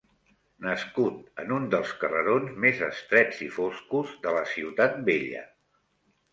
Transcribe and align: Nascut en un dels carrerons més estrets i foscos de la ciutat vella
Nascut 0.67 1.43
en 1.43 1.53
un 1.57 1.67
dels 1.75 1.91
carrerons 2.05 2.57
més 2.65 2.83
estrets 2.89 3.45
i 3.51 3.53
foscos 3.61 4.19
de 4.27 4.35
la 4.41 4.45
ciutat 4.57 5.01
vella 5.13 5.49